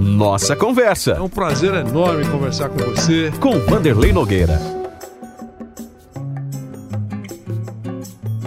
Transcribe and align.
Nossa 0.00 0.54
Conversa. 0.54 1.12
É 1.12 1.20
um 1.20 1.28
prazer 1.28 1.74
enorme 1.74 2.24
conversar 2.28 2.68
com 2.68 2.78
você. 2.78 3.32
Com 3.40 3.58
Vanderlei 3.58 4.12
Nogueira. 4.12 4.78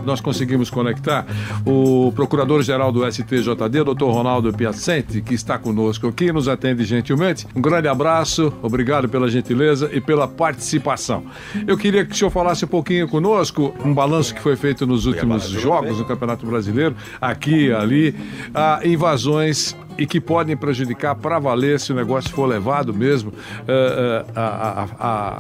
Nós 0.06 0.20
conseguimos 0.20 0.70
conectar 0.70 1.26
o 1.66 2.12
Procurador-Geral 2.16 2.92
do 2.92 3.10
STJD, 3.10 3.84
Dr. 3.84 4.06
Ronaldo 4.06 4.52
Piacente, 4.52 5.22
que 5.22 5.34
está 5.34 5.60
conosco 5.60 6.08
aqui, 6.08 6.26
e 6.26 6.32
nos 6.32 6.48
atende 6.48 6.84
gentilmente. 6.84 7.48
Um 7.56 7.62
grande 7.62 7.88
abraço, 7.88 8.52
obrigado 8.64 9.08
pela 9.08 9.30
gentileza 9.30 9.90
e 9.94 10.02
pela 10.02 10.28
participação. 10.28 11.24
Eu 11.68 11.78
queria 11.78 12.04
que 12.04 12.14
o 12.14 12.16
senhor 12.16 12.32
falasse 12.32 12.66
um 12.66 12.68
pouquinho 12.68 13.08
conosco, 13.08 13.76
um 13.86 13.94
balanço 13.94 14.34
que 14.34 14.42
foi 14.42 14.56
feito 14.56 14.88
nos 14.88 15.06
últimos 15.06 15.44
jogos 15.44 15.98
do 15.98 16.06
Campeonato 16.06 16.46
Brasileiro, 16.46 16.96
aqui 17.22 17.68
e 17.68 17.74
ali, 17.74 18.16
a 18.56 18.82
invasões 18.84 19.76
e 20.02 20.08
que 20.08 20.20
podem 20.20 20.58
prejudicar 20.58 21.14
para 21.14 21.38
valer 21.38 21.80
se 21.80 21.92
o 21.92 21.96
negócio 21.96 22.32
for 22.32 22.48
levado 22.48 22.92
mesmo 22.92 23.30
uh, 23.30 23.34
uh, 23.34 24.32
a, 24.36 24.42
a, 24.42 24.88
a, 25.00 25.40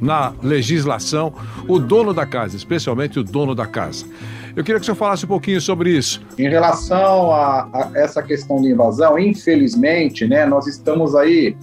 na 0.00 0.32
legislação 0.42 1.30
o 1.68 1.78
dono 1.78 2.14
da 2.14 2.24
casa, 2.24 2.56
especialmente 2.56 3.18
o 3.18 3.22
dono 3.22 3.54
da 3.54 3.66
casa. 3.66 4.06
Eu 4.56 4.64
queria 4.64 4.76
que 4.76 4.82
o 4.82 4.84
senhor 4.86 4.96
falasse 4.96 5.26
um 5.26 5.28
pouquinho 5.28 5.60
sobre 5.60 5.90
isso. 5.90 6.22
Em 6.38 6.48
relação 6.48 7.30
a, 7.30 7.68
a 7.70 7.90
essa 7.96 8.22
questão 8.22 8.62
de 8.62 8.68
invasão, 8.68 9.18
infelizmente, 9.18 10.26
né, 10.26 10.46
nós 10.46 10.66
estamos 10.66 11.14
aí 11.14 11.54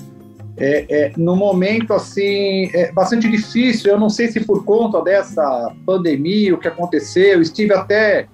é, 0.55 0.85
é, 0.87 1.11
no 1.17 1.35
momento 1.35 1.95
assim 1.95 2.69
é 2.75 2.91
bastante 2.91 3.27
difícil. 3.27 3.89
Eu 3.89 3.99
não 3.99 4.09
sei 4.09 4.27
se 4.27 4.39
por 4.41 4.63
conta 4.63 5.01
dessa 5.01 5.73
pandemia, 5.83 6.53
o 6.53 6.59
que 6.59 6.67
aconteceu, 6.67 7.41
estive 7.41 7.73
até 7.73 8.27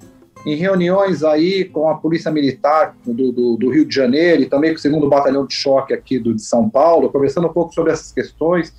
em 0.45 0.55
reuniões 0.55 1.23
aí 1.23 1.65
com 1.65 1.87
a 1.89 1.95
Polícia 1.95 2.31
Militar 2.31 2.95
do, 3.05 3.31
do, 3.31 3.57
do, 3.57 3.69
Rio 3.69 3.85
de 3.85 3.93
Janeiro 3.93 4.41
e 4.41 4.45
também 4.47 4.71
com 4.71 4.77
o 4.77 4.81
segundo 4.81 5.09
Batalhão 5.09 5.45
de 5.45 5.53
Choque 5.53 5.93
aqui 5.93 6.17
do, 6.17 6.33
de 6.33 6.41
São 6.41 6.69
Paulo, 6.69 7.11
conversando 7.11 7.47
um 7.47 7.53
pouco 7.53 7.73
sobre 7.73 7.93
essas 7.93 8.11
questões, 8.11 8.73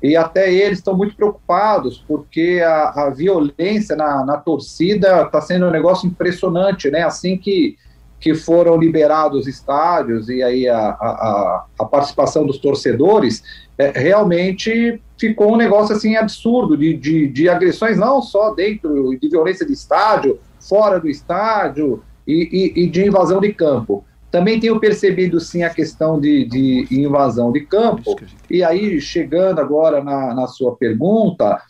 e 0.00 0.16
até 0.16 0.52
eles 0.52 0.78
estão 0.78 0.96
muito 0.96 1.16
preocupados, 1.16 2.04
porque 2.06 2.62
a, 2.64 3.06
a 3.06 3.10
violência 3.10 3.96
na, 3.96 4.24
na 4.24 4.36
torcida 4.36 5.22
está 5.22 5.40
sendo 5.40 5.66
um 5.66 5.70
negócio 5.70 6.06
impressionante, 6.06 6.88
né? 6.88 7.02
Assim 7.02 7.36
que, 7.36 7.76
que 8.20 8.32
foram 8.32 8.76
liberados 8.76 9.40
os 9.40 9.46
estádios 9.48 10.28
e 10.28 10.40
aí 10.40 10.68
a, 10.68 10.78
a, 10.78 11.64
a 11.80 11.84
participação 11.84 12.46
dos 12.46 12.58
torcedores, 12.58 13.42
é, 13.76 13.90
realmente 13.90 15.02
ficou 15.18 15.52
um 15.52 15.56
negócio 15.56 15.96
assim 15.96 16.14
absurdo 16.14 16.76
de, 16.76 16.94
de, 16.94 17.26
de 17.26 17.48
agressões, 17.48 17.98
não 17.98 18.22
só 18.22 18.54
dentro 18.54 19.18
de 19.18 19.28
violência 19.28 19.66
de 19.66 19.72
estádio, 19.72 20.38
fora 20.60 21.00
do 21.00 21.08
estádio 21.08 22.02
e, 22.26 22.74
e, 22.76 22.84
e 22.84 22.86
de 22.88 23.06
invasão 23.06 23.40
de 23.40 23.52
campo. 23.52 24.04
Também 24.30 24.60
tenho 24.60 24.78
percebido 24.78 25.40
sim 25.40 25.62
a 25.62 25.70
questão 25.70 26.20
de, 26.20 26.44
de 26.44 26.86
invasão 26.90 27.50
de 27.50 27.60
campo. 27.62 28.14
E 28.50 28.62
aí, 28.62 29.00
chegando 29.00 29.60
agora 29.60 30.04
na, 30.04 30.34
na 30.34 30.46
sua 30.46 30.76
pergunta, 30.76 31.60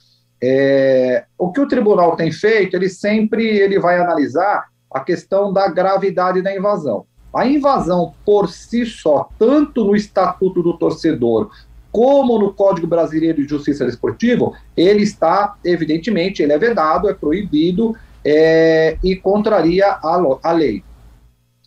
é, 0.43 1.25
o 1.39 1.53
que 1.53 1.61
o 1.61 1.69
tribunal 1.69 2.17
tem 2.17 2.33
feito, 2.33 2.77
ele 2.77 2.89
sempre 2.89 3.45
ele 3.45 3.79
vai 3.79 3.99
analisar 4.01 4.67
a 4.93 5.01
questão 5.01 5.53
da 5.53 5.69
gravidade 5.69 6.43
da 6.43 6.55
invasão. 6.55 7.05
A 7.33 7.47
invasão 7.47 8.13
por 8.25 8.49
si 8.49 8.87
só, 8.87 9.29
tanto 9.39 9.85
no 9.85 9.95
Estatuto 9.95 10.63
do 10.63 10.77
Torcedor 10.77 11.51
como 11.93 12.39
no 12.39 12.53
Código 12.53 12.87
Brasileiro 12.87 13.43
de 13.43 13.49
Justiça 13.49 13.85
Desportiva, 13.85 14.53
ele 14.77 15.03
está, 15.03 15.57
evidentemente, 15.65 16.43
ele 16.43 16.53
é 16.53 16.59
vedado, 16.59 17.09
é 17.09 17.15
proibido 17.15 17.95
é, 18.31 18.99
e 19.03 19.17
contraria 19.17 19.87
a, 19.87 20.39
a 20.43 20.53
lei. 20.53 20.85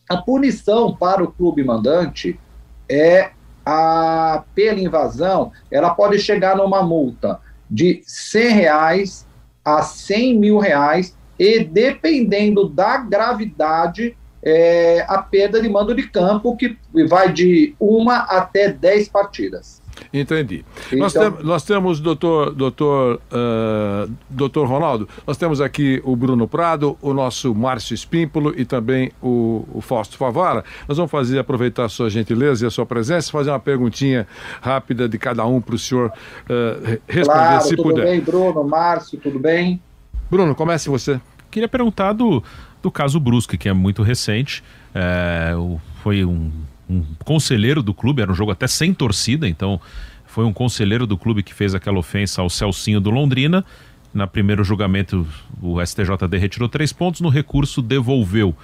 A 0.07 0.17
punição 0.17 0.95
para 0.95 1.23
o 1.23 1.31
clube 1.31 1.63
mandante 1.63 2.39
é 2.88 3.31
a 3.66 4.44
pela 4.53 4.79
invasão, 4.79 5.51
ela 5.72 5.89
pode 5.89 6.19
chegar 6.19 6.55
numa 6.55 6.83
multa 6.83 7.39
de 7.67 8.03
100 8.05 8.49
reais 8.49 9.27
a 9.66 9.81
100 9.81 10.38
mil 10.38 10.59
reais 10.59 11.17
e 11.39 11.63
dependendo 11.63 12.69
da 12.69 12.97
gravidade 12.97 14.16
é, 14.43 15.03
a 15.07 15.19
perda 15.19 15.59
de 15.59 15.69
mando 15.69 15.95
de 15.95 16.07
campo 16.09 16.55
que 16.55 16.78
vai 17.07 17.31
de 17.33 17.75
uma 17.79 18.17
até 18.17 18.72
10 18.72 19.09
partidas. 19.09 19.81
Entendi. 20.13 20.66
Então, 20.88 20.99
nós, 20.99 21.13
tem, 21.13 21.31
nós, 21.44 21.63
temos, 21.63 21.99
doutor, 22.01 22.53
doutor, 22.53 23.22
uh, 23.31 24.11
doutor 24.29 24.67
Ronaldo, 24.67 25.07
nós 25.25 25.38
temos 25.38 25.61
aqui 25.61 26.01
o 26.03 26.16
Bruno 26.16 26.47
Prado, 26.47 26.97
o 27.01 27.13
nosso 27.13 27.55
Márcio 27.55 27.94
Espímpolo 27.94 28.53
e 28.57 28.66
também 28.66 29.11
o, 29.22 29.66
o 29.73 29.79
Fausto 29.79 30.17
Favara. 30.17 30.66
Nós 30.88 30.97
vamos 30.97 31.09
fazer, 31.09 31.39
aproveitar 31.39 31.85
a 31.85 31.89
sua 31.89 32.09
gentileza 32.09 32.66
e 32.66 32.67
a 32.67 32.69
sua 32.69 32.85
presença, 32.85 33.31
fazer 33.31 33.51
uma 33.51 33.59
perguntinha 33.59 34.27
rápida 34.61 35.07
de 35.07 35.17
cada 35.17 35.45
um 35.45 35.61
para 35.61 35.75
o 35.75 35.79
senhor 35.79 36.09
uh, 36.09 36.99
responder, 37.07 37.39
claro, 37.39 37.63
se 37.63 37.69
tudo 37.75 37.83
puder. 37.83 38.01
Tudo 38.01 38.11
bem, 38.11 38.19
Bruno, 38.19 38.63
Márcio, 38.66 39.17
tudo 39.17 39.39
bem? 39.39 39.81
Bruno, 40.29 40.53
comece 40.53 40.89
você. 40.89 41.22
Queria 41.49 41.69
perguntar 41.69 42.13
do, 42.13 42.43
do 42.81 42.91
caso 42.91 43.19
Brusque, 43.19 43.57
que 43.57 43.69
é 43.69 43.73
muito 43.73 44.03
recente. 44.03 44.63
É, 44.93 45.53
foi 46.01 46.25
um 46.25 46.51
um 46.91 47.03
conselheiro 47.24 47.81
do 47.81 47.94
clube, 47.94 48.22
era 48.22 48.31
um 48.31 48.35
jogo 48.35 48.52
até 48.52 48.68
sem 48.68 48.94
torcida, 48.94 49.47
então 49.47 49.79
foi 50.25 50.46
um 50.46 50.53
conselheiro 50.53 51.07
do 51.07 51.18
clube 51.18 51.44
que 51.44 51.53
fez 51.53 51.74
aquela 51.74 52.00
ofensa 52.00 52.41
ao 52.41 52.50
Celcinho 52.50 53.00
do 53.00 53.09
Londrina. 53.09 53.66
Na 54.13 54.28
primeiro 54.28 54.63
julgamento, 54.63 55.25
o 55.62 55.84
STJD 55.85 56.38
retirou 56.38 56.68
três 56.68 56.91
pontos, 56.91 57.22
no 57.22 57.29
recurso 57.29 57.81
devolveu. 57.81 58.56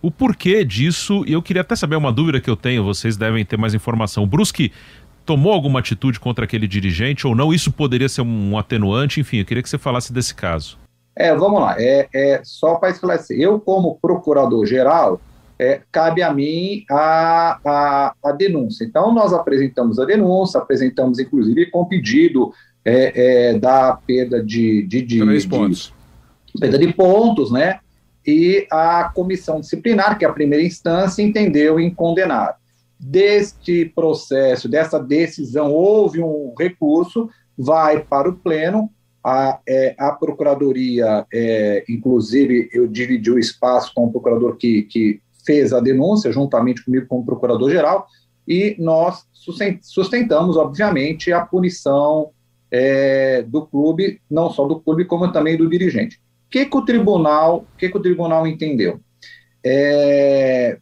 O 0.00 0.10
porquê 0.10 0.64
disso, 0.64 1.24
e 1.26 1.32
eu 1.32 1.42
queria 1.42 1.62
até 1.62 1.74
saber 1.74 1.96
uma 1.96 2.12
dúvida 2.12 2.40
que 2.40 2.50
eu 2.50 2.56
tenho, 2.56 2.84
vocês 2.84 3.16
devem 3.16 3.44
ter 3.44 3.56
mais 3.56 3.74
informação. 3.74 4.22
O 4.22 4.26
Brusque 4.26 4.70
tomou 5.24 5.52
alguma 5.52 5.78
atitude 5.80 6.20
contra 6.20 6.44
aquele 6.44 6.68
dirigente 6.68 7.26
ou 7.26 7.34
não? 7.34 7.52
Isso 7.52 7.72
poderia 7.72 8.08
ser 8.08 8.20
um 8.20 8.58
atenuante? 8.58 9.20
Enfim, 9.20 9.38
eu 9.38 9.44
queria 9.44 9.62
que 9.62 9.68
você 9.68 9.78
falasse 9.78 10.12
desse 10.12 10.34
caso. 10.34 10.78
É, 11.16 11.34
vamos 11.34 11.60
lá. 11.60 11.76
É, 11.78 12.08
é 12.14 12.40
só 12.44 12.74
para 12.74 12.90
esclarecer. 12.90 13.38
Eu, 13.38 13.58
como 13.58 13.98
procurador-geral, 14.00 15.20
é, 15.58 15.80
cabe 15.90 16.22
a 16.22 16.32
mim 16.32 16.84
a, 16.90 17.60
a, 17.64 18.14
a, 18.24 18.32
denúncia. 18.32 18.84
Então, 18.84 19.12
nós 19.12 19.32
apresentamos 19.32 19.98
a 19.98 20.04
denúncia, 20.04 20.60
apresentamos, 20.60 21.18
inclusive, 21.18 21.70
com 21.70 21.84
pedido 21.84 22.52
é, 22.84 23.50
é, 23.50 23.58
da 23.58 23.98
perda 24.06 24.42
de, 24.42 24.82
de, 24.82 25.02
de, 25.02 25.38
de 25.38 25.48
pontos. 25.48 25.92
perda 26.58 26.78
de 26.78 26.92
pontos, 26.92 27.50
né? 27.52 27.78
E 28.26 28.66
a 28.70 29.10
comissão 29.14 29.60
disciplinar, 29.60 30.18
que 30.18 30.24
é 30.24 30.28
a 30.28 30.32
primeira 30.32 30.64
instância, 30.64 31.22
entendeu 31.22 31.78
em 31.78 31.90
condenar. 31.90 32.56
Deste 32.98 33.84
processo, 33.94 34.68
dessa 34.68 34.98
decisão, 34.98 35.72
houve 35.72 36.22
um 36.22 36.54
recurso, 36.58 37.28
vai 37.56 38.00
para 38.00 38.28
o 38.28 38.34
pleno, 38.34 38.90
a, 39.22 39.58
é, 39.66 39.94
a 39.98 40.12
Procuradoria, 40.12 41.26
é, 41.32 41.84
inclusive, 41.88 42.68
eu 42.72 42.86
dividi 42.86 43.30
o 43.30 43.38
espaço 43.38 43.92
com 43.94 44.04
o 44.04 44.12
procurador 44.12 44.56
que, 44.56 44.82
que 44.82 45.20
fez 45.44 45.72
a 45.72 45.80
denúncia, 45.80 46.32
juntamente 46.32 46.84
comigo 46.84 47.06
como 47.06 47.24
procurador-geral, 47.24 48.06
e 48.46 48.76
nós 48.78 49.26
sustentamos, 49.80 50.56
obviamente, 50.56 51.32
a 51.32 51.44
punição 51.44 52.30
é, 52.70 53.42
do 53.42 53.66
clube, 53.66 54.20
não 54.30 54.50
só 54.50 54.66
do 54.66 54.80
clube, 54.80 55.04
como 55.04 55.30
também 55.32 55.56
do 55.56 55.68
dirigente. 55.68 56.16
O 56.16 56.50
que, 56.50 56.66
que 56.66 56.76
o 56.76 56.84
tribunal, 56.84 57.64
que, 57.78 57.88
que 57.88 57.96
o 57.96 58.02
tribunal 58.02 58.46
entendeu? 58.46 59.00
É, 59.64 60.78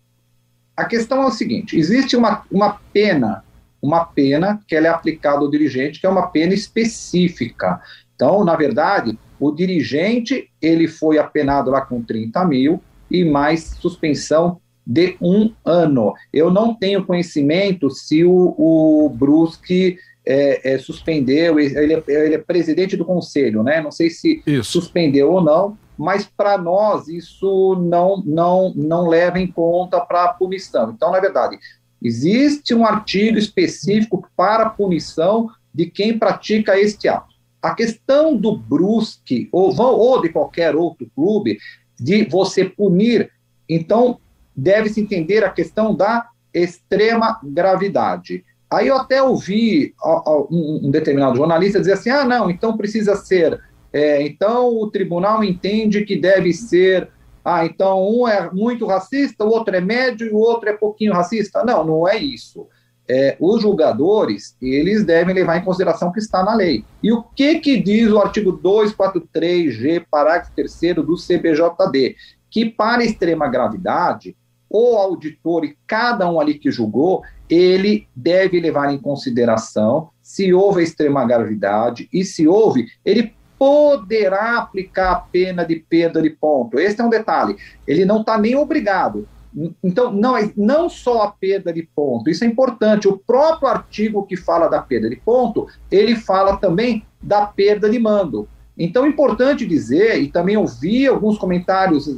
a 0.77 0.85
questão 0.85 1.23
é 1.23 1.27
o 1.27 1.31
seguinte: 1.31 1.79
existe 1.79 2.17
uma, 2.17 2.45
uma 2.51 2.81
pena, 2.93 3.45
uma 3.81 4.05
pena 4.05 4.61
que 4.67 4.75
ela 4.75 4.89
é 4.89 4.91
aplicada 4.91 5.39
ao 5.39 5.51
dirigente, 5.51 6.01
que 6.01 6.07
é 6.07 6.11
uma 6.11 6.29
pena 6.29 6.53
específica. 6.53 7.81
Então, 8.15 8.45
na 8.45 8.57
verdade, 8.57 9.19
o 9.39 9.51
dirigente 9.51 10.51
ele 10.61 10.89
foi 10.89 11.19
apenado 11.19 11.71
lá 11.71 11.81
com 11.81 12.03
30 12.03 12.45
mil, 12.45 12.83
e 13.13 13.25
mais 13.25 13.77
suspensão 13.81 14.61
de 14.85 15.17
um 15.21 15.53
ano. 15.65 16.15
Eu 16.33 16.51
não 16.51 16.75
tenho 16.75 17.05
conhecimento 17.05 17.91
se 17.91 18.25
o, 18.25 18.55
o 18.59 19.09
Brusque 19.11 19.99
é, 20.27 20.75
é, 20.75 20.79
suspendeu, 20.79 21.61
ele 21.61 21.95
é, 21.95 22.03
ele 22.09 22.35
é, 22.35 22.39
presidente 22.39 22.97
do 22.97 23.05
conselho, 23.05 23.63
né? 23.63 23.81
Não 23.81 23.91
sei 23.91 24.11
se 24.11 24.43
isso. 24.47 24.73
suspendeu 24.73 25.31
ou 25.33 25.41
não, 25.41 25.77
mas 25.97 26.25
para 26.25 26.57
nós 26.59 27.07
isso 27.07 27.77
não, 27.89 28.23
não, 28.25 28.73
não 28.75 29.09
leva 29.09 29.39
em 29.39 29.47
conta 29.47 30.01
para 30.01 30.25
a 30.25 30.33
punição. 30.33 30.91
Então, 30.91 31.13
na 31.13 31.21
verdade, 31.21 31.59
Existe 32.03 32.75
um 32.75 32.85
artigo 32.85 33.39
específico 33.39 34.29
para 34.37 34.69
punição 34.69 35.49
de 35.73 35.87
quem 35.87 36.19
pratica 36.19 36.79
este 36.79 37.07
ato. 37.07 37.33
A 37.63 37.75
questão 37.75 38.37
do 38.37 38.57
Brusque, 38.57 39.49
ou, 39.53 39.73
ou 39.81 40.21
de 40.21 40.29
qualquer 40.29 40.75
outro 40.75 41.09
clube, 41.15 41.59
de 42.03 42.25
você 42.25 42.65
punir, 42.65 43.31
então 43.69 44.19
deve-se 44.55 45.01
entender 45.01 45.45
a 45.45 45.51
questão 45.51 45.95
da 45.95 46.29
extrema 46.53 47.41
gravidade. 47.43 48.45
Aí 48.71 48.89
eu 48.89 48.97
até 48.97 49.23
ouvi 49.23 49.95
um 50.51 50.91
determinado 50.91 51.37
jornalista 51.37 51.79
dizer 51.79 51.93
assim: 51.93 52.11
ah, 52.11 52.25
não, 52.25 52.51
então 52.51 52.77
precisa 52.77 53.15
ser. 53.17 53.61
É, 53.93 54.23
então 54.23 54.69
o 54.69 54.91
tribunal 54.91 55.45
entende 55.45 56.05
que 56.05 56.17
deve 56.17 56.53
ser. 56.53 57.09
Ah, 57.45 57.67
então 57.67 58.09
um 58.09 58.27
é 58.27 58.51
muito 58.51 58.87
racista, 58.87 59.45
o 59.45 59.51
outro 59.51 59.75
é 59.77 59.81
médio 59.81 60.27
e 60.27 60.31
o 60.31 60.39
outro 60.39 60.69
é 60.69 60.73
pouquinho 60.73 61.13
racista. 61.13 61.65
Não, 61.65 61.85
não 61.85 62.09
é 62.09 62.17
isso. 62.17 62.67
É, 63.09 63.37
os 63.41 63.63
julgadores, 63.63 64.57
eles 64.63 65.05
devem 65.05 65.35
levar 65.35 65.57
em 65.59 65.65
consideração 65.65 66.09
o 66.09 66.13
que 66.13 66.21
está 66.21 66.43
na 66.43 66.55
lei. 66.55 66.85
E 67.03 67.13
o 67.13 67.23
que, 67.23 67.59
que 67.59 67.81
diz 67.81 68.11
o 68.11 68.19
artigo 68.19 68.59
243G, 68.59 70.05
parágrafo 70.11 70.53
3 70.55 70.97
do 70.97 71.17
CBJD? 71.17 72.17
Que 72.51 72.67
para 72.71 73.05
extrema 73.05 73.49
gravidade, 73.49 74.37
o 74.71 74.97
auditor 74.97 75.65
e 75.65 75.77
cada 75.87 76.31
um 76.31 76.41
ali 76.41 76.55
que 76.55 76.71
julgou, 76.71 77.23
ele 77.49 78.09
deve 78.17 78.59
levar 78.59 78.93
em 78.93 78.99
consideração 78.99 80.09
se 80.23 80.55
houve 80.55 80.83
extrema 80.83 81.27
gravidade 81.27 82.09
e 82.11 82.25
se 82.25 82.49
houve, 82.49 82.87
ele 83.05 83.35
poderá 83.59 84.59
aplicar 84.59 85.13
a 85.13 85.17
pena 85.17 85.65
de 85.65 85.77
perda 85.77 86.23
de 86.23 86.31
ponto. 86.31 86.81
Esse 86.81 87.01
é 87.01 87.05
um 87.05 87.11
detalhe. 87.11 87.57
Ele 87.87 88.05
não 88.05 88.23
está 88.23 88.39
nem 88.39 88.57
obrigado. 88.57 89.29
Então, 89.83 90.13
não, 90.13 90.37
é, 90.37 90.51
não 90.57 90.89
só 90.89 91.23
a 91.23 91.31
perda 91.31 91.73
de 91.73 91.83
ponto, 91.83 92.31
isso 92.31 92.45
é 92.45 92.47
importante. 92.47 93.07
O 93.07 93.19
próprio 93.19 93.69
artigo 93.69 94.25
que 94.25 94.37
fala 94.37 94.69
da 94.69 94.81
perda 94.81 95.11
de 95.11 95.17
ponto, 95.17 95.67
ele 95.91 96.17
fala 96.17 96.57
também 96.57 97.05
da 97.21 97.47
perda 97.47 97.89
de 97.89 97.99
mando. 97.99 98.49
Então, 98.77 99.05
é 99.05 99.09
importante 99.09 99.67
dizer, 99.67 100.21
e 100.23 100.29
também 100.29 100.57
ouvi 100.57 101.07
alguns 101.07 101.37
comentários 101.37 102.09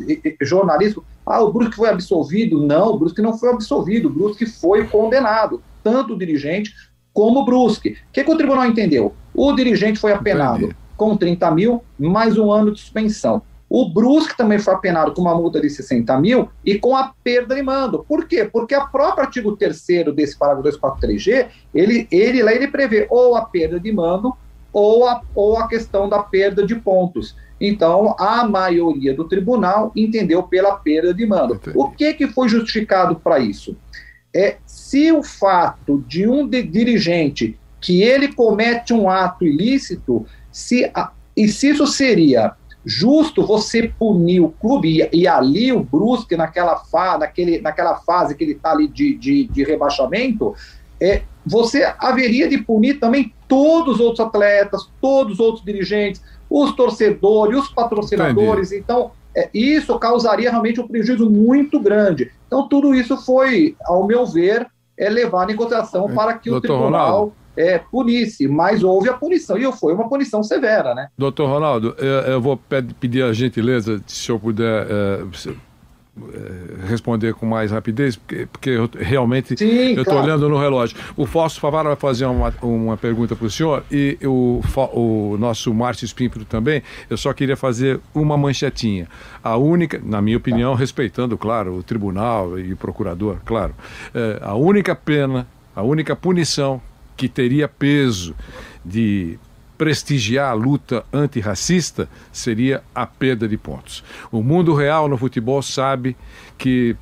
jornalísticos, 0.41 1.05
ah, 1.27 1.41
o 1.43 1.53
Brusque 1.53 1.77
foi 1.77 1.89
absolvido. 1.89 2.65
Não, 2.65 2.93
o 2.93 2.99
Brusque 2.99 3.23
não 3.23 3.37
foi 3.37 3.51
absolvido, 3.51 4.09
o 4.09 4.13
Brusque 4.13 4.47
foi 4.47 4.87
condenado, 4.87 5.63
tanto 5.83 6.15
o 6.15 6.19
dirigente 6.19 6.73
como 7.13 7.41
o 7.41 7.45
Brusque. 7.45 7.91
O 7.91 8.13
que, 8.13 8.25
que 8.25 8.31
o 8.31 8.37
tribunal 8.37 8.67
entendeu? 8.67 9.15
O 9.35 9.53
dirigente 9.53 9.99
foi 9.99 10.13
apenado 10.13 10.65
Entendi. 10.67 10.77
com 10.97 11.17
30 11.17 11.51
mil, 11.53 11.83
mais 11.99 12.37
um 12.37 12.53
ano 12.53 12.73
de 12.73 12.81
suspensão. 12.81 13.43
O 13.69 13.89
Brusque 13.89 14.37
também 14.37 14.59
foi 14.59 14.75
apenado 14.75 15.13
com 15.13 15.23
uma 15.23 15.35
multa 15.35 15.61
de 15.61 15.69
60 15.69 16.21
mil 16.21 16.49
e 16.65 16.79
com 16.79 16.95
a 16.95 17.13
perda 17.25 17.55
de 17.55 17.63
mando. 17.63 18.05
Por 18.07 18.27
quê? 18.27 18.45
Porque 18.45 18.75
a 18.75 18.87
própria 18.87 19.25
artigo 19.25 19.57
3 19.57 19.85
desse 20.15 20.39
parágrafo 20.39 20.79
243G, 20.79 21.49
ele, 21.75 22.07
ele 22.11 22.43
lá 22.43 22.53
ele 22.53 22.69
prevê 22.69 23.07
ou 23.11 23.35
a 23.35 23.45
perda 23.45 23.81
de 23.81 23.91
mando 23.91 24.35
ou 24.73 25.07
a, 25.07 25.23
ou 25.35 25.57
a 25.57 25.69
questão 25.69 26.09
da 26.09 26.23
perda 26.23 26.67
de 26.67 26.75
pontos. 26.75 27.37
Então, 27.61 28.15
a 28.19 28.47
maioria 28.47 29.15
do 29.15 29.25
tribunal 29.25 29.93
entendeu 29.95 30.43
pela 30.43 30.77
perda 30.77 31.15
de 31.15 31.25
mando. 31.25 31.55
Entendi. 31.55 31.77
O 31.79 31.91
que, 31.91 32.13
que 32.13 32.27
foi 32.27 32.49
justificado 32.49 33.17
para 33.17 33.39
isso? 33.39 33.77
É 34.35 34.57
se 34.67 35.13
o 35.13 35.23
fato 35.23 36.05
de 36.09 36.29
um 36.29 36.47
de 36.47 36.63
dirigente 36.63 37.59
que 37.81 38.03
ele 38.03 38.33
comete 38.33 38.93
um 38.93 39.09
ato 39.09 39.45
ilícito, 39.45 40.27
se, 40.51 40.91
e 41.37 41.49
se 41.49 41.69
isso 41.71 41.87
seria 41.87 42.55
justo 42.85 43.47
você 43.47 43.93
punir 43.99 44.41
o 44.41 44.51
clube 44.51 45.01
e, 45.13 45.23
e 45.23 45.29
ali 45.29 45.73
o 45.73 45.83
Brusque 45.83 46.37
naquela, 46.37 46.77
fa, 46.77 47.19
naquele, 47.19 47.61
naquela 47.61 47.97
fase 47.97 48.35
que 48.35 48.45
ele 48.45 48.53
está 48.53 48.73
ali 48.73 48.89
de, 48.89 49.15
de, 49.17 49.47
de 49.47 49.65
rebaixamento, 49.65 50.55
é, 51.01 51.23
você 51.45 51.85
haveria 51.99 52.49
de 52.49 52.59
punir 52.59 52.99
também 52.99 53.33
todos 53.49 53.97
os 53.97 54.01
outros 54.01 54.27
atletas, 54.27 54.89
todos 55.01 55.35
os 55.35 55.41
outros 55.41 55.65
dirigentes, 55.65 56.23
os 56.49 56.73
torcedores, 56.73 57.59
os 57.59 57.69
patrocinadores. 57.69 58.69
Entendi. 58.69 58.83
Então, 58.83 59.11
é, 59.37 59.49
isso 59.53 59.99
causaria 59.99 60.51
realmente 60.51 60.81
um 60.81 60.87
prejuízo 60.87 61.29
muito 61.29 61.81
grande. 61.81 62.31
Então, 62.47 62.69
tudo 62.69 62.95
isso 62.95 63.17
foi, 63.17 63.77
ao 63.85 64.07
meu 64.07 64.25
ver, 64.27 64.67
é 64.97 65.09
levado 65.09 65.51
em 65.51 65.57
consideração 65.57 66.09
é, 66.09 66.15
para 66.15 66.35
que 66.39 66.51
o 66.51 66.61
tribunal 66.61 67.33
é, 67.57 67.79
punisse, 67.79 68.47
mas 68.49 68.83
houve 68.83 69.09
a 69.09 69.15
punição, 69.15 69.57
e 69.57 69.73
foi 69.73 69.93
uma 69.95 70.09
punição 70.09 70.43
severa, 70.43 70.95
né? 70.95 71.09
Doutor 71.17 71.49
Ronaldo, 71.49 71.95
eu, 71.99 72.33
eu 72.33 72.41
vou 72.41 72.59
pedir 73.01 73.23
a 73.23 73.33
gentileza, 73.33 74.03
se 74.07 74.31
eu 74.31 74.39
puder. 74.39 74.87
É, 74.89 75.25
eh, 76.17 76.87
responder 76.89 77.35
com 77.35 77.45
mais 77.45 77.73
rapidez, 77.73 78.15
porque, 78.15 78.47
porque 78.47 78.71
eu, 78.71 78.89
realmente 78.97 79.59
Sim, 79.59 79.67
eu 79.67 80.03
estou 80.03 80.05
claro. 80.05 80.21
olhando 80.21 80.49
no 80.49 80.57
relógio. 80.57 80.97
O 81.17 81.27
Fausto 81.27 81.59
Favara 81.59 81.89
vai 81.89 81.97
fazer 81.97 82.25
uma, 82.27 82.55
uma 82.63 82.97
pergunta 82.97 83.35
para 83.35 83.45
o 83.45 83.51
senhor 83.51 83.83
e 83.91 84.17
o, 84.23 84.61
o 84.93 85.37
nosso 85.39 85.75
Márcio 85.75 86.05
Espímpolo 86.05 86.45
também. 86.45 86.85
Eu 87.11 87.17
só 87.17 87.33
queria 87.33 87.57
fazer 87.57 87.99
uma 88.15 88.37
manchetinha. 88.37 89.09
A 89.43 89.57
única, 89.57 90.01
na 90.05 90.23
minha 90.23 90.37
opinião, 90.37 90.75
respeitando, 90.75 91.37
claro, 91.37 91.75
o 91.75 91.83
tribunal 91.83 92.61
e 92.61 92.73
o 92.73 92.77
procurador, 92.77 93.39
claro, 93.45 93.75
é, 94.15 94.39
a 94.41 94.55
única 94.55 94.95
pena, 94.95 95.49
a 95.75 95.83
única 95.83 96.15
punição 96.15 96.81
que 97.17 97.29
teria 97.29 97.69
peso 97.69 98.35
de 98.85 99.39
prestigiar 99.77 100.51
a 100.51 100.55
luta 100.55 101.05
antirracista 101.13 102.09
seria 102.33 102.83
a 102.95 103.07
perda 103.07 103.49
de 103.49 103.57
pontos. 103.57 104.05
O 104.31 104.43
mundo 104.43 104.75
real 104.75 105.09
no 105.09 105.17
futebol 105.17 105.63
sabe 105.63 106.17
que 106.57 106.97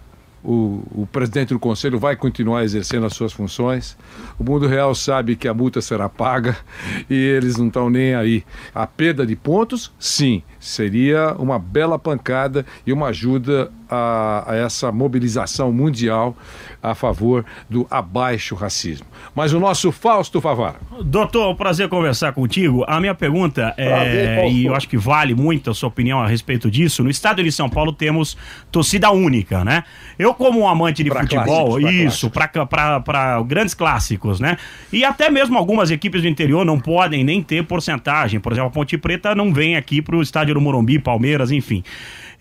o, 0.45 0.83
o, 1.03 1.09
presidente 1.11 1.51
do 1.51 1.59
conselho 1.59 1.99
vai 1.99 2.17
continuar 2.17 2.65
exercendo 2.65 3.07
as 3.07 3.15
suas 3.15 3.33
funções. 3.33 3.97
O 4.39 4.45
mundo 4.45 4.67
real 4.67 4.95
sabe 4.95 5.37
que 5.37 5.47
a 5.47 5.55
multa 5.55 5.81
será 5.81 6.09
paga 6.09 6.57
e 7.09 7.15
eles 7.15 7.57
não 7.57 7.69
estão 7.69 7.89
nem 7.89 8.15
aí. 8.15 8.45
A 8.75 8.87
perda 8.87 9.25
de 9.25 9.37
pontos, 9.37 9.93
sim, 9.99 10.43
seria 10.59 11.35
uma 11.39 11.59
bela 11.59 11.99
pancada 11.99 12.67
e 12.87 12.93
uma 12.93 13.09
ajuda 13.09 13.71
a, 13.93 14.45
a, 14.53 14.57
essa 14.57 14.91
mobilização 14.91 15.71
mundial 15.71 16.35
a 16.83 16.95
favor 16.95 17.45
do 17.69 17.87
abaixo 17.91 18.55
racismo. 18.55 19.07
Mas 19.35 19.53
o 19.53 19.61
nosso 19.61 19.93
Fausto 19.93 20.41
Favara. 20.41 20.77
Doutor, 21.05 21.51
um 21.51 21.55
prazer 21.55 21.89
conversar 21.89 22.33
contigo. 22.33 22.85
A 22.89 22.99
minha 22.99 23.15
pergunta 23.15 23.75
é, 23.77 23.89
prazer, 23.89 24.51
e 24.51 24.65
eu 24.65 24.75
acho 24.75 24.89
que 24.89 24.97
vale 24.97 25.35
muito 25.35 25.71
a 25.71 25.75
sua 25.75 25.89
opinião 25.89 26.21
a 26.21 26.27
respeito 26.27 26.71
disso. 26.71 27.05
No 27.05 27.11
estado 27.11 27.43
de 27.43 27.53
São 27.53 27.69
Paulo 27.69 27.93
temos 27.93 28.37
torcida 28.71 29.11
única, 29.11 29.65
né? 29.65 29.85
Eu, 30.19 30.33
como 30.33 30.61
um 30.61 30.69
amante 30.69 31.05
de 31.05 31.11
pra 31.11 31.21
futebol, 31.21 31.79
isso, 31.79 32.31
para 32.31 33.43
grandes 33.43 33.75
clássicos, 33.75 34.41
né? 34.41 34.57
E 34.93 35.05
até 35.05 35.31
mesmo 35.31 35.59
algumas 35.59 35.91
equipes 35.91 36.23
do 36.23 36.29
interior 36.29 36.65
não 36.65 36.81
podem 36.81 37.23
nem 37.23 37.43
ter 37.43 37.65
porcentagem. 37.65 38.41
Por 38.41 38.53
exemplo, 38.53 38.69
a 38.69 38.73
Ponte 38.73 38.97
Preta 38.97 39.35
não 39.35 39.53
vem 39.53 39.77
aqui 39.77 40.01
para 40.01 40.17
o 40.17 40.23
estádio 40.23 40.55
do 40.55 40.61
Morumbi, 40.61 40.99
Palmeiras, 40.99 41.51
enfim. 41.51 41.85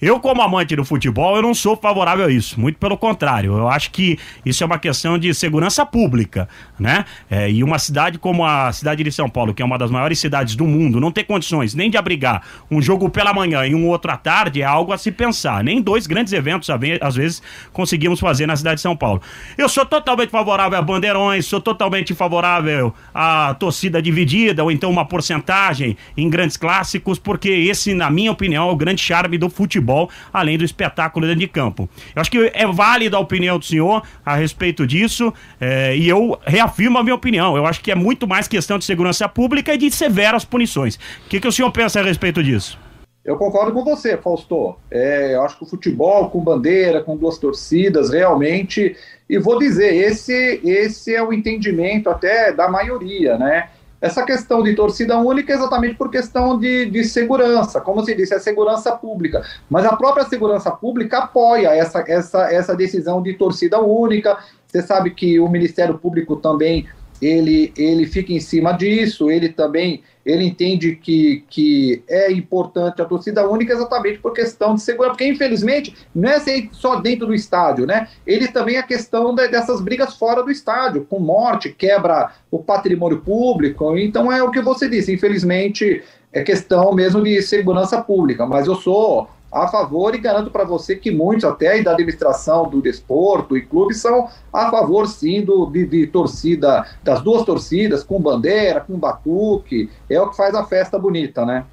Eu, 0.01 0.19
como 0.19 0.41
amante 0.41 0.75
do 0.75 0.83
futebol, 0.83 1.35
eu 1.35 1.43
não 1.43 1.53
sou 1.53 1.77
favorável 1.77 2.25
a 2.25 2.31
isso. 2.31 2.59
Muito 2.59 2.79
pelo 2.79 2.97
contrário. 2.97 3.55
Eu 3.55 3.67
acho 3.67 3.91
que 3.91 4.17
isso 4.43 4.63
é 4.63 4.65
uma 4.65 4.79
questão 4.79 5.15
de 5.15 5.31
segurança 5.31 5.85
pública, 5.85 6.49
né? 6.79 7.05
É, 7.29 7.51
e 7.51 7.63
uma 7.63 7.77
cidade 7.77 8.17
como 8.17 8.43
a 8.43 8.71
cidade 8.71 9.03
de 9.03 9.11
São 9.11 9.29
Paulo, 9.29 9.53
que 9.53 9.61
é 9.61 9.65
uma 9.65 9.77
das 9.77 9.91
maiores 9.91 10.17
cidades 10.17 10.55
do 10.55 10.65
mundo, 10.65 10.99
não 10.99 11.11
ter 11.11 11.25
condições 11.25 11.75
nem 11.75 11.87
de 11.87 11.97
abrigar 11.97 12.41
um 12.71 12.81
jogo 12.81 13.11
pela 13.11 13.31
manhã 13.31 13.63
e 13.67 13.75
um 13.75 13.87
outro 13.87 14.09
à 14.09 14.17
tarde 14.17 14.63
é 14.63 14.65
algo 14.65 14.91
a 14.91 14.97
se 14.97 15.11
pensar. 15.11 15.63
Nem 15.63 15.79
dois 15.79 16.07
grandes 16.07 16.33
eventos, 16.33 16.67
às 16.99 17.15
vezes, 17.15 17.43
conseguimos 17.71 18.19
fazer 18.19 18.47
na 18.47 18.55
cidade 18.55 18.77
de 18.77 18.81
São 18.81 18.97
Paulo. 18.97 19.21
Eu 19.55 19.69
sou 19.69 19.85
totalmente 19.85 20.31
favorável 20.31 20.79
a 20.79 20.81
bandeirões, 20.81 21.45
sou 21.45 21.61
totalmente 21.61 22.15
favorável 22.15 22.91
à 23.13 23.53
torcida 23.53 24.01
dividida, 24.01 24.63
ou 24.63 24.71
então 24.71 24.89
uma 24.89 25.05
porcentagem 25.05 25.95
em 26.17 26.27
grandes 26.27 26.57
clássicos, 26.57 27.19
porque 27.19 27.49
esse, 27.49 27.93
na 27.93 28.09
minha 28.09 28.31
opinião, 28.31 28.67
é 28.67 28.71
o 28.71 28.75
grande 28.75 28.99
charme 28.99 29.37
do 29.37 29.47
futebol 29.47 29.90
futebol, 29.91 30.09
além 30.31 30.57
do 30.57 30.63
espetáculo 30.63 31.25
dentro 31.25 31.41
de 31.41 31.47
campo. 31.47 31.89
Eu 32.15 32.21
acho 32.21 32.31
que 32.31 32.51
é 32.53 32.65
válida 32.67 33.17
a 33.17 33.19
opinião 33.19 33.59
do 33.59 33.65
senhor 33.65 34.03
a 34.25 34.35
respeito 34.35 34.87
disso 34.87 35.33
é, 35.59 35.95
e 35.95 36.07
eu 36.07 36.39
reafirmo 36.45 36.97
a 36.97 37.03
minha 37.03 37.15
opinião. 37.15 37.57
Eu 37.57 37.65
acho 37.65 37.81
que 37.81 37.91
é 37.91 37.95
muito 37.95 38.27
mais 38.27 38.47
questão 38.47 38.77
de 38.77 38.85
segurança 38.85 39.27
pública 39.27 39.73
e 39.73 39.77
de 39.77 39.91
severas 39.91 40.45
punições. 40.45 40.95
O 41.25 41.29
que, 41.29 41.39
que 41.39 41.47
o 41.47 41.51
senhor 41.51 41.71
pensa 41.71 41.99
a 41.99 42.03
respeito 42.03 42.41
disso? 42.43 42.79
Eu 43.23 43.37
concordo 43.37 43.71
com 43.71 43.83
você, 43.83 44.17
Fausto. 44.17 44.75
É, 44.89 45.35
eu 45.35 45.43
acho 45.43 45.57
que 45.57 45.63
o 45.63 45.67
futebol 45.67 46.29
com 46.31 46.39
bandeira, 46.39 47.03
com 47.03 47.15
duas 47.15 47.37
torcidas, 47.37 48.09
realmente. 48.09 48.95
E 49.29 49.37
vou 49.37 49.59
dizer, 49.59 49.93
esse, 49.93 50.59
esse 50.63 51.13
é 51.13 51.21
o 51.21 51.31
entendimento 51.31 52.09
até 52.09 52.51
da 52.51 52.67
maioria, 52.67 53.37
né? 53.37 53.69
Essa 54.01 54.25
questão 54.25 54.63
de 54.63 54.73
torcida 54.73 55.17
única 55.19 55.53
é 55.53 55.55
exatamente 55.55 55.95
por 55.95 56.09
questão 56.09 56.57
de, 56.57 56.87
de 56.87 57.03
segurança, 57.03 57.79
como 57.79 58.03
se 58.03 58.15
disse, 58.15 58.33
é 58.33 58.39
segurança 58.39 58.91
pública. 58.93 59.45
Mas 59.69 59.85
a 59.85 59.95
própria 59.95 60.25
segurança 60.25 60.71
pública 60.71 61.19
apoia 61.19 61.69
essa, 61.69 62.03
essa, 62.07 62.51
essa 62.51 62.75
decisão 62.75 63.21
de 63.21 63.33
torcida 63.33 63.79
única. 63.79 64.39
Você 64.65 64.81
sabe 64.81 65.11
que 65.11 65.39
o 65.39 65.47
Ministério 65.47 65.99
Público 65.99 66.35
também 66.35 66.87
ele, 67.21 67.71
ele 67.77 68.05
fica 68.05 68.33
em 68.33 68.39
cima 68.39 68.71
disso, 68.71 69.29
ele 69.29 69.49
também 69.49 70.01
ele 70.25 70.43
entende 70.43 70.95
que, 70.95 71.43
que 71.49 72.03
é 72.07 72.31
importante 72.31 73.01
a 73.01 73.05
torcida 73.05 73.47
única 73.47 73.73
exatamente 73.73 74.19
por 74.19 74.33
questão 74.33 74.75
de 74.75 74.81
segurança, 74.81 75.15
porque 75.15 75.27
infelizmente 75.27 75.95
não 76.13 76.29
é 76.29 76.39
só 76.71 76.99
dentro 76.99 77.27
do 77.27 77.33
estádio, 77.33 77.87
né? 77.87 78.07
Ele 78.25 78.47
também 78.47 78.75
é 78.75 78.79
a 78.79 78.83
questão 78.83 79.33
de, 79.33 79.47
dessas 79.47 79.81
brigas 79.81 80.15
fora 80.15 80.43
do 80.43 80.51
estádio, 80.51 81.05
com 81.09 81.19
morte, 81.19 81.73
quebra 81.75 82.31
o 82.51 82.59
patrimônio 82.59 83.19
público, 83.19 83.97
então 83.97 84.31
é 84.31 84.43
o 84.43 84.51
que 84.51 84.61
você 84.61 84.87
disse, 84.87 85.13
infelizmente 85.13 86.03
é 86.33 86.43
questão 86.43 86.93
mesmo 86.93 87.21
de 87.21 87.41
segurança 87.41 88.01
pública, 88.01 88.45
mas 88.45 88.67
eu 88.67 88.75
sou 88.75 89.27
a 89.51 89.67
favor 89.67 90.15
e 90.15 90.17
garanto 90.17 90.49
para 90.49 90.63
você 90.63 90.95
que 90.95 91.11
muitos, 91.11 91.43
até 91.43 91.69
aí 91.69 91.83
da 91.83 91.91
administração 91.91 92.69
do 92.69 92.81
desporto 92.81 93.57
e 93.57 93.61
clubes, 93.61 93.97
são 93.97 94.29
a 94.53 94.71
favor 94.71 95.07
sim 95.07 95.43
do, 95.43 95.65
de, 95.65 95.85
de, 95.85 96.07
torcida, 96.07 96.85
das 97.03 97.21
duas 97.21 97.43
torcidas, 97.43 98.03
com 98.03 98.21
bandeira, 98.21 98.79
com 98.79 98.97
batuque, 98.97 99.89
é 100.09 100.21
o 100.21 100.29
que 100.29 100.37
faz 100.37 100.55
a 100.55 100.63
festa 100.63 100.97
bonita, 100.97 101.45
né? 101.45 101.65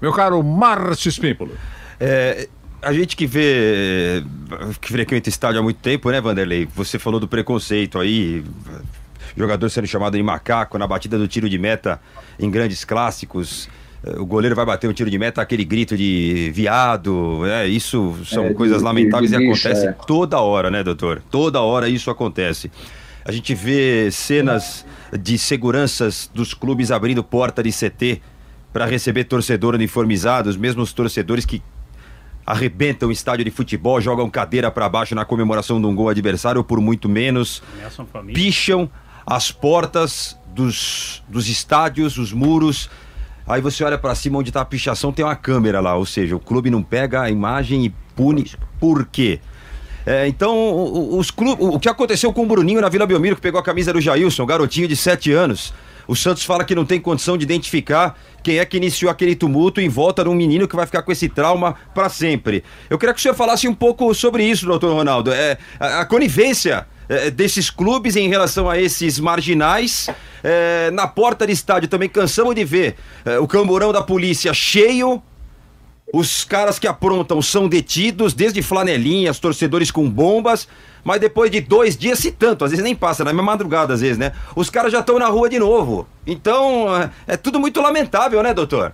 Meu 0.00 0.12
caro 0.12 0.42
Márcio 0.42 1.08
Espímpolo. 1.08 1.52
É, 2.00 2.48
a 2.80 2.92
gente 2.92 3.16
que 3.16 3.26
vê, 3.26 4.22
que 4.80 4.92
frequenta 4.92 5.28
estádio 5.28 5.60
há 5.60 5.62
muito 5.62 5.80
tempo, 5.80 6.10
né, 6.10 6.20
Vanderlei? 6.20 6.66
Você 6.74 6.98
falou 6.98 7.20
do 7.20 7.28
preconceito 7.28 7.98
aí, 7.98 8.44
jogador 9.36 9.68
sendo 9.68 9.86
chamado 9.86 10.16
de 10.16 10.22
macaco 10.22 10.78
na 10.78 10.86
batida 10.86 11.18
do 11.18 11.28
tiro 11.28 11.48
de 11.48 11.58
meta 11.58 12.00
em 12.38 12.50
grandes 12.50 12.84
clássicos. 12.84 13.68
O 14.18 14.26
goleiro 14.26 14.54
vai 14.54 14.66
bater 14.66 14.88
um 14.88 14.92
tiro 14.92 15.10
de 15.10 15.18
meta, 15.18 15.40
aquele 15.40 15.64
grito 15.64 15.96
de 15.96 16.50
viado, 16.54 17.40
né? 17.42 17.66
Isso 17.66 18.16
são 18.24 18.46
é, 18.46 18.54
coisas 18.54 18.78
de, 18.78 18.84
lamentáveis 18.84 19.30
de, 19.30 19.36
de, 19.36 19.42
e 19.42 19.46
acontece 19.46 19.86
é. 19.86 19.92
toda 19.92 20.40
hora, 20.40 20.70
né, 20.70 20.82
doutor? 20.82 21.22
Toda 21.30 21.60
hora 21.60 21.88
isso 21.88 22.10
acontece. 22.10 22.70
A 23.24 23.32
gente 23.32 23.54
vê 23.54 24.10
cenas 24.10 24.84
de 25.18 25.38
seguranças 25.38 26.30
dos 26.34 26.52
clubes 26.52 26.90
abrindo 26.90 27.24
porta 27.24 27.62
de 27.62 27.70
CT 27.70 28.20
para 28.72 28.84
receber 28.84 29.24
torcedor 29.24 29.74
uniformizados, 29.74 30.56
mesmo 30.56 30.82
os 30.82 30.92
torcedores 30.92 31.46
que 31.46 31.62
arrebentam 32.44 33.08
o 33.08 33.12
estádio 33.12 33.44
de 33.44 33.50
futebol, 33.50 34.00
jogam 34.00 34.28
cadeira 34.28 34.70
para 34.70 34.86
baixo 34.88 35.14
na 35.14 35.24
comemoração 35.24 35.80
de 35.80 35.86
um 35.86 35.94
gol 35.94 36.10
adversário 36.10 36.62
por 36.62 36.80
muito 36.80 37.08
menos, 37.08 37.62
picham 38.34 38.90
as 39.26 39.50
portas 39.50 40.38
dos, 40.48 41.22
dos 41.26 41.48
estádios, 41.48 42.18
os 42.18 42.32
muros, 42.32 42.90
Aí 43.46 43.60
você 43.60 43.84
olha 43.84 43.98
para 43.98 44.14
cima 44.14 44.38
onde 44.38 44.50
tá 44.50 44.62
a 44.62 44.64
pichação, 44.64 45.12
tem 45.12 45.24
uma 45.24 45.36
câmera 45.36 45.80
lá, 45.80 45.96
ou 45.96 46.06
seja, 46.06 46.34
o 46.34 46.40
clube 46.40 46.70
não 46.70 46.82
pega 46.82 47.22
a 47.22 47.30
imagem 47.30 47.84
e 47.84 47.94
pune. 48.16 48.50
Por 48.80 49.06
quê? 49.06 49.40
É, 50.06 50.26
então, 50.28 51.16
os 51.16 51.30
clubes, 51.30 51.64
o 51.64 51.78
que 51.78 51.88
aconteceu 51.88 52.32
com 52.32 52.42
o 52.42 52.46
Bruninho 52.46 52.80
na 52.80 52.88
Vila 52.88 53.06
Belmiro, 53.06 53.36
que 53.36 53.42
pegou 53.42 53.58
a 53.58 53.62
camisa 53.62 53.92
do 53.92 54.00
Jailson, 54.00 54.44
garotinho 54.44 54.88
de 54.88 54.96
7 54.96 55.32
anos. 55.32 55.72
O 56.06 56.14
Santos 56.14 56.44
fala 56.44 56.64
que 56.64 56.74
não 56.74 56.84
tem 56.84 57.00
condição 57.00 57.36
de 57.38 57.44
identificar 57.44 58.18
quem 58.42 58.58
é 58.58 58.64
que 58.66 58.76
iniciou 58.76 59.10
aquele 59.10 59.34
tumulto 59.34 59.80
em 59.80 59.88
volta 59.88 60.22
de 60.22 60.28
um 60.28 60.34
menino 60.34 60.68
que 60.68 60.76
vai 60.76 60.84
ficar 60.84 61.02
com 61.02 61.10
esse 61.10 61.28
trauma 61.28 61.74
para 61.94 62.10
sempre. 62.10 62.62
Eu 62.90 62.98
queria 62.98 63.14
que 63.14 63.20
o 63.20 63.22
senhor 63.22 63.34
falasse 63.34 63.66
um 63.66 63.74
pouco 63.74 64.14
sobre 64.14 64.44
isso, 64.44 64.66
doutor 64.66 64.92
Ronaldo. 64.92 65.32
É, 65.32 65.56
a, 65.80 66.00
a 66.00 66.04
conivência 66.04 66.86
é, 67.08 67.30
desses 67.30 67.70
clubes 67.70 68.16
em 68.16 68.28
relação 68.28 68.68
a 68.68 68.80
esses 68.80 69.18
marginais. 69.18 70.08
É, 70.42 70.90
na 70.90 71.06
porta 71.06 71.46
de 71.46 71.52
estádio 71.52 71.88
também 71.88 72.08
cansamos 72.08 72.54
de 72.54 72.64
ver 72.64 72.96
é, 73.24 73.38
o 73.38 73.46
camburão 73.46 73.92
da 73.92 74.02
polícia 74.02 74.52
cheio. 74.52 75.22
Os 76.12 76.44
caras 76.44 76.78
que 76.78 76.86
aprontam 76.86 77.40
são 77.42 77.66
detidos, 77.66 78.34
desde 78.34 78.62
flanelinhas, 78.62 79.38
torcedores 79.38 79.90
com 79.90 80.08
bombas, 80.08 80.68
mas 81.02 81.20
depois 81.20 81.50
de 81.50 81.60
dois 81.60 81.96
dias, 81.96 82.18
se 82.18 82.30
tanto, 82.30 82.64
às 82.64 82.70
vezes 82.70 82.84
nem 82.84 82.94
passa, 82.94 83.24
na 83.24 83.32
mesma 83.32 83.42
madrugada, 83.42 83.94
às 83.94 84.00
vezes, 84.00 84.16
né? 84.16 84.32
Os 84.54 84.70
caras 84.70 84.92
já 84.92 85.00
estão 85.00 85.18
na 85.18 85.26
rua 85.26 85.48
de 85.48 85.58
novo. 85.58 86.06
Então, 86.26 86.86
é 87.26 87.36
tudo 87.36 87.58
muito 87.58 87.80
lamentável, 87.80 88.42
né, 88.42 88.54
doutor? 88.54 88.92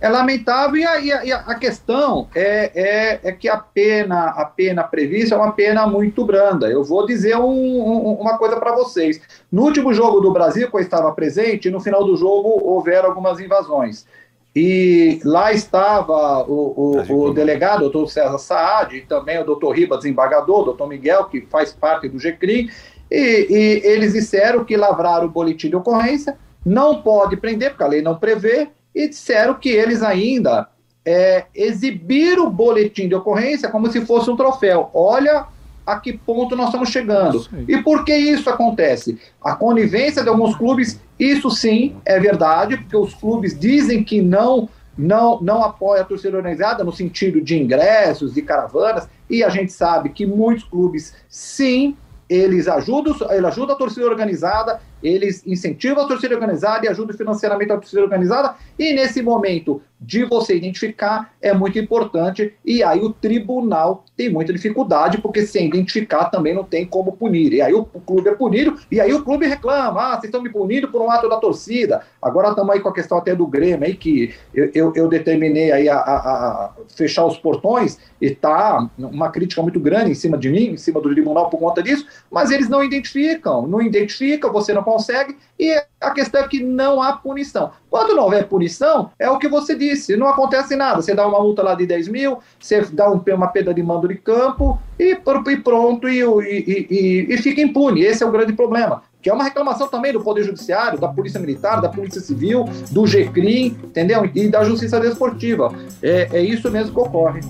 É 0.00 0.08
lamentável 0.08 0.76
e 0.76 0.84
a, 0.84 1.24
e 1.24 1.32
a, 1.32 1.54
questão 1.54 2.28
é, 2.34 2.70
é, 2.74 3.20
é, 3.24 3.32
que 3.32 3.48
a 3.48 3.56
pena, 3.56 4.28
a 4.28 4.44
pena 4.44 4.84
prevista 4.84 5.34
é 5.34 5.38
uma 5.38 5.52
pena 5.52 5.86
muito 5.86 6.24
branda. 6.24 6.68
Eu 6.68 6.84
vou 6.84 7.04
dizer 7.04 7.36
um, 7.36 7.50
um, 7.50 8.12
uma 8.14 8.38
coisa 8.38 8.56
para 8.56 8.74
vocês. 8.74 9.20
No 9.50 9.62
último 9.62 9.92
jogo 9.92 10.20
do 10.20 10.32
Brasil, 10.32 10.70
que 10.70 10.76
eu 10.76 10.80
estava 10.80 11.10
presente, 11.12 11.70
no 11.70 11.80
final 11.80 12.04
do 12.04 12.16
jogo 12.16 12.60
houveram 12.62 13.08
algumas 13.08 13.40
invasões. 13.40 14.06
E 14.54 15.20
lá 15.24 15.52
estava 15.52 16.42
o, 16.44 17.02
o, 17.08 17.26
o 17.26 17.34
delegado, 17.34 17.78
o 17.78 17.90
doutor 17.90 18.08
César 18.08 18.38
Saad, 18.38 18.96
e 18.96 19.02
também 19.02 19.38
o 19.38 19.44
doutor 19.44 19.72
Riba, 19.72 19.96
desembargador, 19.96 20.60
o 20.60 20.64
doutor 20.66 20.88
Miguel, 20.88 21.24
que 21.24 21.42
faz 21.42 21.72
parte 21.72 22.08
do 22.08 22.18
GCRI, 22.18 22.70
e, 23.10 23.46
e 23.50 23.86
eles 23.86 24.12
disseram 24.14 24.64
que 24.64 24.76
lavraram 24.76 25.26
o 25.26 25.30
boletim 25.30 25.68
de 25.68 25.76
ocorrência, 25.76 26.36
não 26.64 27.02
pode 27.02 27.36
prender, 27.36 27.70
porque 27.70 27.84
a 27.84 27.88
lei 27.88 28.02
não 28.02 28.16
prevê, 28.16 28.68
e 28.98 29.08
disseram 29.08 29.54
que 29.54 29.68
eles 29.68 30.02
ainda 30.02 30.68
é, 31.06 31.44
exibiram 31.54 32.48
o 32.48 32.50
boletim 32.50 33.06
de 33.06 33.14
ocorrência 33.14 33.68
como 33.68 33.88
se 33.92 34.04
fosse 34.04 34.28
um 34.28 34.36
troféu. 34.36 34.90
Olha 34.92 35.46
a 35.86 36.00
que 36.00 36.12
ponto 36.12 36.56
nós 36.56 36.66
estamos 36.66 36.88
chegando. 36.88 37.46
E 37.68 37.80
por 37.80 38.04
que 38.04 38.12
isso 38.12 38.50
acontece? 38.50 39.16
A 39.40 39.54
conivência 39.54 40.24
de 40.24 40.28
alguns 40.28 40.56
clubes, 40.56 41.00
isso 41.16 41.48
sim 41.48 41.94
é 42.04 42.18
verdade, 42.18 42.76
porque 42.76 42.96
os 42.96 43.14
clubes 43.14 43.56
dizem 43.56 44.02
que 44.02 44.20
não 44.20 44.68
não, 44.98 45.40
não 45.40 45.62
apoia 45.62 46.02
a 46.02 46.04
torcida 46.04 46.36
organizada 46.36 46.82
no 46.82 46.92
sentido 46.92 47.40
de 47.40 47.56
ingressos, 47.56 48.34
de 48.34 48.42
caravanas, 48.42 49.08
e 49.30 49.44
a 49.44 49.48
gente 49.48 49.70
sabe 49.70 50.08
que 50.08 50.26
muitos 50.26 50.64
clubes, 50.64 51.14
sim, 51.28 51.96
eles 52.28 52.66
ajudam, 52.66 53.14
ele 53.30 53.46
ajuda 53.46 53.74
a 53.74 53.76
torcida 53.76 54.06
organizada, 54.06 54.80
eles 55.02 55.46
incentivam 55.46 56.04
a 56.04 56.08
torcida 56.08 56.34
organizada 56.34 56.86
e 56.86 56.88
ajudam 56.88 57.16
financeiramente 57.16 57.72
a 57.72 57.76
torcida 57.76 58.02
organizada, 58.02 58.54
e 58.78 58.92
nesse 58.92 59.22
momento 59.22 59.80
de 60.00 60.24
você 60.24 60.56
identificar 60.56 61.32
é 61.42 61.52
muito 61.52 61.78
importante, 61.78 62.54
e 62.64 62.82
aí 62.82 63.00
o 63.00 63.12
tribunal 63.12 64.04
tem 64.16 64.30
muita 64.30 64.52
dificuldade, 64.52 65.18
porque 65.18 65.44
sem 65.44 65.66
identificar 65.66 66.26
também 66.26 66.54
não 66.54 66.62
tem 66.62 66.86
como 66.86 67.12
punir, 67.12 67.52
e 67.52 67.60
aí 67.60 67.74
o, 67.74 67.84
clube 67.84 68.28
é 68.28 68.34
punido, 68.34 68.78
e 68.90 69.00
aí 69.00 69.12
o 69.12 69.24
clube 69.24 69.46
reclama, 69.46 70.00
ah, 70.00 70.10
vocês 70.12 70.24
estão 70.24 70.42
me 70.42 70.50
punindo 70.50 70.88
por 70.88 71.02
um 71.02 71.10
ato 71.10 71.28
da 71.28 71.36
torcida, 71.36 72.02
agora 72.22 72.50
estamos 72.50 72.72
aí 72.72 72.80
com 72.80 72.88
a 72.88 72.94
questão 72.94 73.18
até 73.18 73.34
do 73.34 73.46
Grêmio, 73.46 73.86
aí 73.86 73.94
que 73.94 74.34
eu, 74.54 74.70
eu, 74.72 74.92
eu 74.94 75.08
determinei 75.08 75.72
aí 75.72 75.88
a, 75.88 75.96
a, 75.96 76.16
a, 76.16 76.72
fechar 76.94 77.26
os 77.26 77.36
portões, 77.36 77.98
e 78.20 78.30
tá 78.30 78.88
uma 78.98 79.30
crítica 79.30 79.62
muito 79.62 79.78
grande 79.78 80.10
em 80.10 80.14
cima 80.14 80.36
de 80.36 80.48
mim, 80.48 80.70
em 80.70 80.76
cima 80.76 81.00
do 81.00 81.10
tribunal 81.10 81.48
por 81.50 81.58
conta 81.58 81.82
disso, 81.82 82.06
mas 82.30 82.50
eles 82.50 82.68
não 82.68 82.82
identificam, 82.82 83.66
não 83.66 83.80
identificam, 83.80 84.52
você 84.52 84.72
não 84.72 84.82
consegue, 84.88 85.36
e 85.58 85.72
a 86.00 86.10
questão 86.10 86.40
é 86.40 86.48
que 86.48 86.62
não 86.62 87.02
há 87.02 87.12
punição. 87.12 87.72
Quando 87.90 88.14
não 88.14 88.24
houver 88.24 88.46
punição, 88.46 89.10
é 89.18 89.28
o 89.28 89.38
que 89.38 89.48
você 89.48 89.74
disse, 89.74 90.16
não 90.16 90.28
acontece 90.28 90.76
nada. 90.76 91.02
Você 91.02 91.14
dá 91.14 91.26
uma 91.26 91.40
multa 91.40 91.62
lá 91.62 91.74
de 91.74 91.86
10 91.86 92.08
mil, 92.08 92.38
você 92.58 92.80
dá 92.92 93.10
um, 93.10 93.22
uma 93.34 93.48
perda 93.48 93.74
de 93.74 93.82
mando 93.82 94.08
de 94.08 94.16
campo 94.16 94.78
e, 94.98 95.12
e 95.12 95.56
pronto, 95.56 96.08
e, 96.08 96.20
e, 96.20 96.86
e, 96.90 97.34
e 97.34 97.38
fica 97.38 97.60
impune. 97.60 98.02
Esse 98.02 98.22
é 98.22 98.26
o 98.26 98.32
grande 98.32 98.52
problema 98.52 99.02
que 99.20 99.28
é 99.28 99.34
uma 99.34 99.42
reclamação 99.42 99.88
também 99.88 100.12
do 100.12 100.22
Poder 100.22 100.44
Judiciário, 100.44 100.98
da 100.98 101.08
Polícia 101.08 101.40
Militar, 101.40 101.80
da 101.80 101.88
Polícia 101.88 102.20
Civil, 102.20 102.64
do 102.92 103.04
GCRIM, 103.04 103.76
entendeu? 103.82 104.30
E 104.32 104.48
da 104.48 104.62
Justiça 104.62 105.00
Desportiva. 105.00 105.74
É, 106.00 106.28
é 106.32 106.40
isso 106.40 106.70
mesmo 106.70 106.94
que 106.94 107.00
ocorre. 107.00 107.40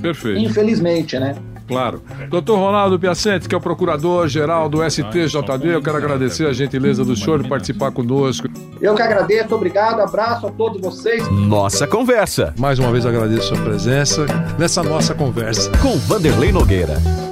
Perfeito. 0.00 0.40
Infelizmente, 0.40 1.18
né? 1.18 1.36
Claro. 1.70 2.02
Doutor 2.28 2.58
Ronaldo 2.58 2.98
Piacente, 2.98 3.48
que 3.48 3.54
é 3.54 3.58
o 3.58 3.60
procurador-geral 3.60 4.68
do 4.68 4.78
STJD, 4.88 5.68
eu 5.68 5.82
quero 5.82 5.96
agradecer 5.96 6.46
a 6.46 6.52
gentileza 6.52 7.04
do 7.04 7.14
senhor 7.14 7.42
de 7.42 7.48
participar 7.48 7.92
conosco. 7.92 8.48
Eu 8.80 8.94
que 8.94 9.02
agradeço, 9.02 9.54
obrigado, 9.54 10.00
abraço 10.00 10.46
a 10.46 10.50
todos 10.50 10.80
vocês. 10.80 11.26
Nossa 11.30 11.86
Conversa. 11.86 12.52
Mais 12.58 12.78
uma 12.78 12.90
vez 12.90 13.06
agradeço 13.06 13.52
a 13.52 13.56
sua 13.56 13.64
presença 13.64 14.26
nessa 14.58 14.82
nossa 14.82 15.14
conversa. 15.14 15.70
Com 15.78 15.96
Vanderlei 15.98 16.50
Nogueira. 16.50 17.29